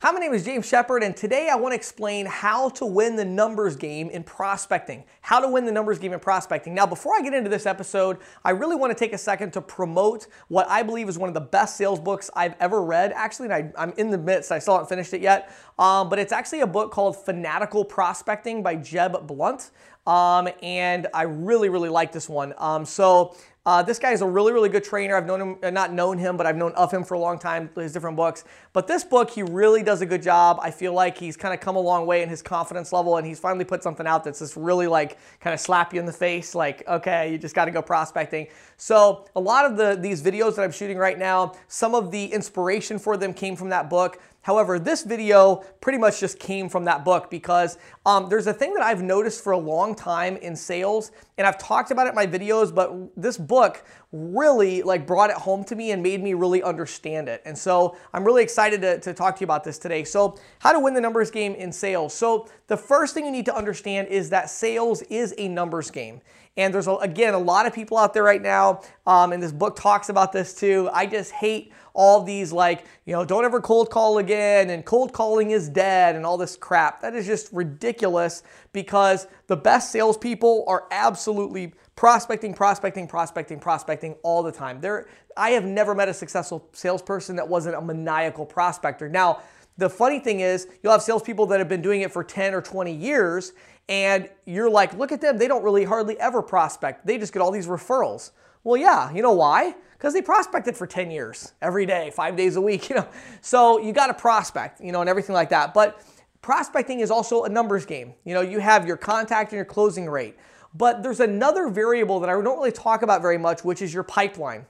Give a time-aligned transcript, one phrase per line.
[0.00, 3.16] Hi, my name is James Shepard, and today I want to explain how to win
[3.16, 5.02] the numbers game in prospecting.
[5.22, 6.72] How to win the numbers game in prospecting.
[6.72, 9.60] Now, before I get into this episode, I really want to take a second to
[9.60, 13.10] promote what I believe is one of the best sales books I've ever read.
[13.12, 16.30] Actually, I, am in the midst, I still haven't finished it yet, um, but it's
[16.30, 19.72] actually a book called Fanatical Prospecting by Jeb Blount.
[20.06, 22.54] Um, and I really, really like this one.
[22.56, 23.34] Um, so
[23.68, 25.14] uh, this guy is a really, really good trainer.
[25.14, 27.38] I've known him, uh, not known him, but I've known of him for a long
[27.38, 28.44] time, his different books.
[28.72, 30.58] But this book, he really does a good job.
[30.62, 33.26] I feel like he's kind of come a long way in his confidence level, and
[33.26, 36.12] he's finally put something out that's just really like kind of slap you in the
[36.14, 38.46] face, like, okay, you just got to go prospecting.
[38.78, 42.24] So a lot of the these videos that I'm shooting right now, some of the
[42.24, 44.18] inspiration for them came from that book.
[44.48, 47.76] However, this video pretty much just came from that book because
[48.06, 51.58] um, there's a thing that I've noticed for a long time in sales, and I've
[51.58, 55.76] talked about it in my videos, but this book really like brought it home to
[55.76, 57.42] me and made me really understand it.
[57.44, 60.04] And so I'm really excited to, to talk to you about this today.
[60.04, 62.14] So how to win the numbers game in sales.
[62.14, 66.22] So the first thing you need to understand is that sales is a numbers game.
[66.56, 69.76] And there's, again, a lot of people out there right now, um, and this book
[69.76, 70.90] talks about this too.
[70.92, 75.12] I just hate all these, like, you know, don't ever cold call again, and cold
[75.12, 77.00] calling is dead, and all this crap.
[77.02, 84.40] That is just ridiculous because the best salespeople are absolutely prospecting, prospecting, prospecting, prospecting all
[84.44, 84.80] the time.
[84.80, 89.08] There, I have never met a successful salesperson that wasn't a maniacal prospector.
[89.08, 89.42] Now,
[89.78, 92.62] the funny thing is, you'll have salespeople that have been doing it for 10 or
[92.62, 93.52] 20 years,
[93.88, 97.04] and you're like, look at them, they don't really hardly ever prospect.
[97.04, 98.30] They just get all these referrals.
[98.62, 99.74] Well, yeah, you know why?
[99.94, 103.08] Because they prospected for 10 years, every day, five days a week, you know.
[103.40, 105.74] So you got to prospect, you know, and everything like that.
[105.74, 106.00] But
[106.42, 108.14] prospecting is also a numbers game.
[108.24, 110.36] You know, you have your contact and your closing rate.
[110.74, 114.02] But there's another variable that I don't really talk about very much, which is your
[114.02, 114.66] pipeline.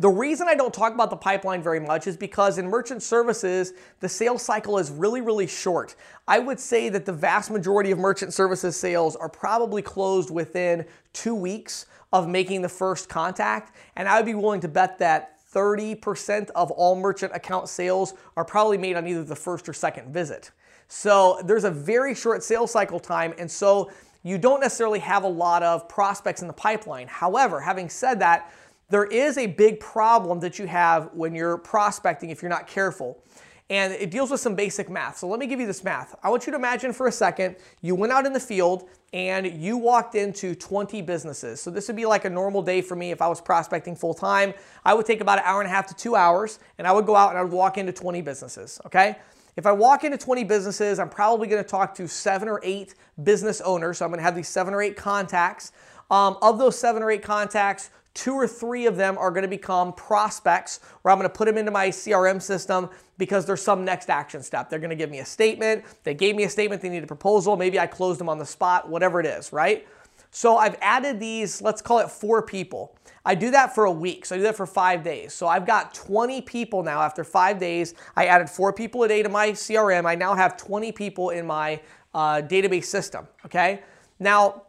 [0.00, 3.72] The reason I don't talk about the pipeline very much is because in merchant services,
[3.98, 5.96] the sales cycle is really, really short.
[6.28, 10.86] I would say that the vast majority of merchant services sales are probably closed within
[11.12, 13.74] two weeks of making the first contact.
[13.96, 18.44] And I would be willing to bet that 30% of all merchant account sales are
[18.44, 20.52] probably made on either the first or second visit.
[20.86, 23.34] So there's a very short sales cycle time.
[23.36, 23.90] And so
[24.28, 27.08] you don't necessarily have a lot of prospects in the pipeline.
[27.08, 28.52] However, having said that,
[28.90, 33.22] there is a big problem that you have when you're prospecting if you're not careful.
[33.70, 35.18] And it deals with some basic math.
[35.18, 36.14] So let me give you this math.
[36.22, 39.46] I want you to imagine for a second you went out in the field and
[39.46, 41.60] you walked into 20 businesses.
[41.60, 44.14] So this would be like a normal day for me if I was prospecting full
[44.14, 44.54] time.
[44.86, 47.04] I would take about an hour and a half to two hours and I would
[47.04, 49.16] go out and I would walk into 20 businesses, okay?
[49.58, 53.60] If I walk into 20 businesses, I'm probably gonna talk to seven or eight business
[53.60, 53.98] owners.
[53.98, 55.72] So I'm gonna have these seven or eight contacts.
[56.12, 59.48] Um, of those seven or eight contacts, two or three of them are going to
[59.48, 62.88] become prospects where I'm going to put them into my CRM system
[63.18, 64.70] because there's some next action step.
[64.70, 65.84] They're going to give me a statement.
[66.02, 66.80] They gave me a statement.
[66.80, 67.56] They need a proposal.
[67.56, 69.86] Maybe I closed them on the spot, whatever it is, right?
[70.30, 72.96] So I've added these, let's call it four people.
[73.24, 74.24] I do that for a week.
[74.24, 75.34] So I do that for five days.
[75.34, 77.94] So I've got 20 people now after five days.
[78.16, 80.06] I added four people a day to my CRM.
[80.06, 81.80] I now have 20 people in my
[82.14, 83.26] uh, database system.
[83.44, 83.82] Okay.
[84.18, 84.62] Now,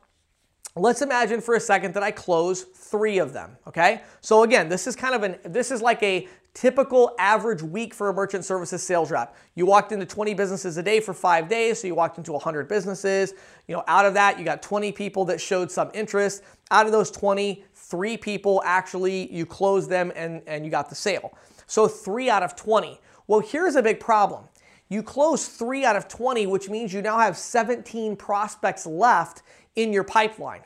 [0.75, 4.01] Let's imagine for a second that I close three of them, okay?
[4.21, 8.09] So again, this is kind of an, this is like a typical average week for
[8.09, 9.35] a merchant services sales rep.
[9.55, 12.67] You walked into 20 businesses a day for five days, so you walked into 100
[12.67, 13.33] businesses.
[13.67, 16.43] You know, out of that, you got 20 people that showed some interest.
[16.71, 20.95] Out of those 20, three people actually, you closed them and, and you got the
[20.95, 21.37] sale.
[21.65, 22.99] So three out of 20.
[23.27, 24.45] Well, here's a big problem.
[24.89, 29.43] You close three out of 20, which means you now have 17 prospects left
[29.75, 30.63] in your pipeline,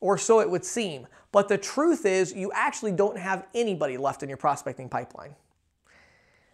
[0.00, 1.06] or so it would seem.
[1.34, 5.34] But the truth is, you actually don't have anybody left in your prospecting pipeline.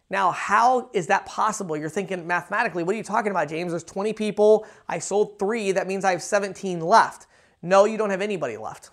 [0.09, 1.77] Now, how is that possible?
[1.77, 3.73] You're thinking mathematically, what are you talking about, James?
[3.73, 7.27] There's 20 people, I sold three, that means I have 17 left.
[7.61, 8.89] No, you don't have anybody left.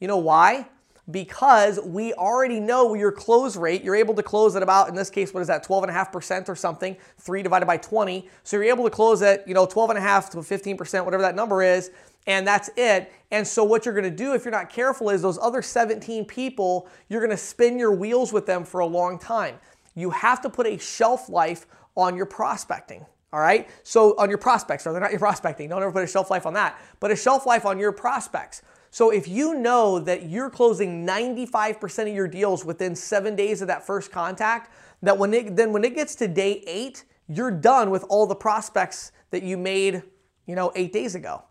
[0.00, 0.66] You know why?
[1.10, 3.82] Because we already know your close rate.
[3.82, 6.96] You're able to close at about, in this case, what is that, 12.5% or something,
[7.18, 8.28] 3 divided by 20.
[8.42, 11.90] So you're able to close at, you know, 12.5 to 15%, whatever that number is,
[12.26, 13.12] and that's it.
[13.30, 16.24] And so what you're going to do if you're not careful is those other 17
[16.26, 19.56] people, you're going to spin your wheels with them for a long time.
[19.94, 21.66] You have to put a shelf life
[21.96, 23.04] on your prospecting.
[23.32, 23.68] All right.
[23.84, 25.68] So on your prospects, or they're not your prospecting.
[25.68, 28.62] Don't ever put a shelf life on that, but a shelf life on your prospects.
[28.90, 33.68] So if you know that you're closing 95% of your deals within seven days of
[33.68, 34.72] that first contact,
[35.02, 38.34] that when it, then when it gets to day eight, you're done with all the
[38.34, 40.02] prospects that you made,
[40.46, 41.44] you know, eight days ago.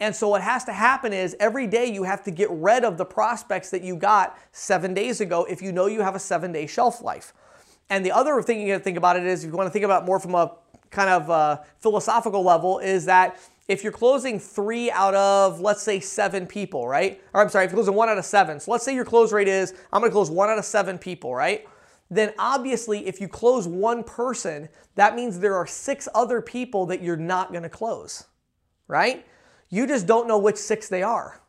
[0.00, 2.96] And so what has to happen is every day you have to get rid of
[2.96, 6.52] the prospects that you got seven days ago if you know you have a seven
[6.52, 7.34] day shelf life.
[7.90, 9.72] And the other thing you got to think about it is, if you want to
[9.72, 10.52] think about more from a
[10.90, 13.38] kind of uh, philosophical level, is that
[13.68, 17.22] if you're closing three out of, let's say, seven people, right?
[17.34, 18.58] Or I'm sorry, if you're closing one out of seven.
[18.58, 20.98] So let's say your close rate is, I'm going to close one out of seven
[20.98, 21.68] people, right?
[22.10, 27.02] Then obviously, if you close one person, that means there are six other people that
[27.02, 28.24] you're not going to close,
[28.86, 29.26] right?
[29.68, 31.42] You just don't know which six they are.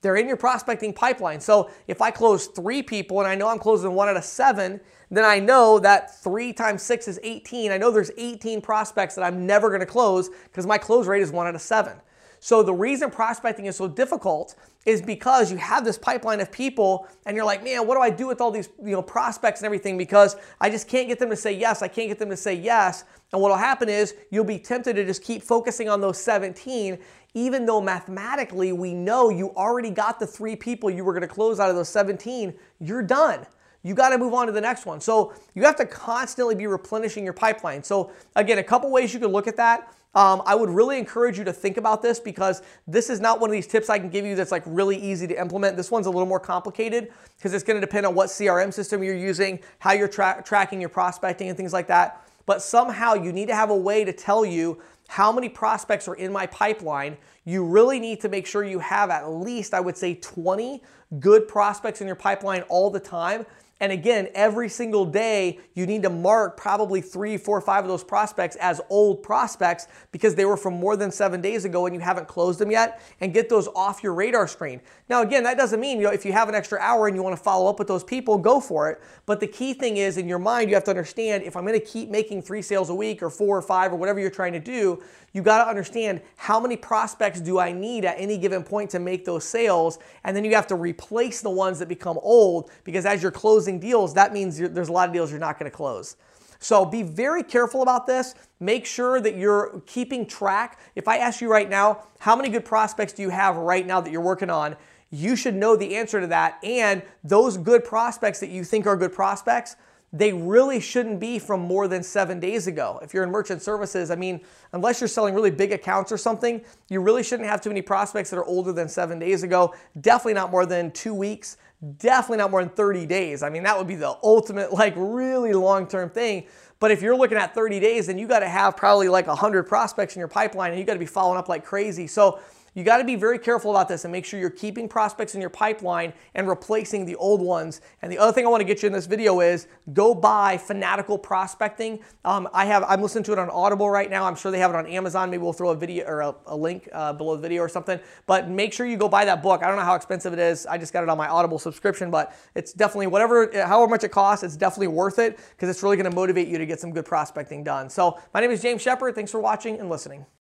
[0.00, 1.40] They're in your prospecting pipeline.
[1.40, 4.80] So if I close three people and I know I'm closing one out of seven,
[5.10, 7.72] then I know that three times six is 18.
[7.72, 11.32] I know there's 18 prospects that I'm never to close because my close rate is
[11.32, 11.96] one out of seven.
[12.40, 14.54] So the reason prospecting is so difficult
[14.86, 18.10] is because you have this pipeline of people and you're like, man, what do I
[18.10, 19.98] do with all these you know prospects and everything?
[19.98, 21.82] Because I just can't get them to say yes.
[21.82, 23.04] I can't get them to say yes.
[23.32, 26.98] And what will happen is you'll be tempted to just keep focusing on those 17,
[27.34, 31.60] even though mathematically we know you already got the three people you were to close
[31.60, 32.54] out of those 17.
[32.80, 33.46] You're done
[33.82, 35.00] you got to move on to the next one.
[35.00, 37.82] So you have to constantly be replenishing your pipeline.
[37.82, 39.92] So again, a couple ways you could look at that.
[40.14, 43.50] Um, I would really encourage you to think about this because this is not one
[43.50, 45.76] of these tips I can give you that's like really easy to implement.
[45.76, 49.02] This one's a little more complicated because it's going to depend on what CRM system
[49.02, 52.26] you're using, how you're tra tracking your prospecting and things like that.
[52.46, 56.14] But somehow you need to have a way to tell you how many prospects are
[56.14, 57.16] in my pipeline.
[57.44, 60.82] You really need to make sure you have at least, I would say, 20
[61.18, 63.46] good prospects in your pipeline all the time
[63.80, 68.02] and again, every single day, you need to mark probably three, four, five of those
[68.02, 72.00] prospects as old prospects because they were from more than seven days ago and you
[72.00, 74.80] haven't closed them yet and get those off your radar screen.
[75.08, 77.22] Now, again, that doesn't mean, you know, if you have an extra hour and you
[77.22, 79.00] want to follow up with those people, go for it.
[79.26, 81.78] But the key thing is in your mind, you have to understand if I'm going
[81.78, 84.54] to keep making three sales a week or four or five or whatever you're trying
[84.54, 85.00] to do,
[85.32, 88.98] you got to understand how many prospects do I need at any given point to
[88.98, 89.98] make those sales.
[90.24, 93.30] And then you have to replace the ones that become old because as you're
[93.68, 96.16] closing deals, that means there's a lot of deals you're not going to close.
[96.58, 98.34] So be very careful about this.
[98.60, 100.80] Make sure that you're keeping track.
[100.96, 104.00] If I ask you right now, how many good prospects do you have right now
[104.00, 104.74] that you're working on?
[105.10, 106.58] You should know the answer to that.
[106.64, 109.76] And those good prospects that you think are good prospects,
[110.12, 112.98] they really shouldn't be from more than seven days ago.
[113.02, 114.40] If you're in merchant services, I mean,
[114.72, 118.30] unless you're selling really big accounts or something, you really shouldn't have too many prospects
[118.30, 119.74] that are older than seven days ago.
[120.00, 121.58] Definitely not more than two weeks.
[121.98, 123.42] Definitely not more than 30 days.
[123.42, 126.46] I mean, that would be the ultimate, like, really long term thing.
[126.80, 129.64] But if you're looking at 30 days, then you got to have probably like 100
[129.64, 132.06] prospects in your pipeline and you got to be following up like crazy.
[132.06, 132.40] So,
[132.78, 135.40] you got to be very careful about this and make sure you're keeping prospects in
[135.40, 137.80] your pipeline and replacing the old ones.
[138.02, 140.56] And the other thing I want to get you in this video is go buy
[140.56, 141.98] Fanatical Prospecting.
[142.24, 144.26] Um, I have I'm listening to it on Audible right now.
[144.26, 145.28] I'm sure they have it on Amazon.
[145.28, 147.98] Maybe we'll throw a video or a, a link uh, below the video or something.
[148.26, 149.64] But make sure you go buy that book.
[149.64, 150.64] I don't know how expensive it is.
[150.64, 154.12] I just got it on my Audible subscription, but it's definitely whatever, however much it
[154.12, 156.92] costs, it's definitely worth it because it's really going to motivate you to get some
[156.92, 157.90] good prospecting done.
[157.90, 159.16] So my name is James Shepard.
[159.16, 160.24] Thanks for watching and listening.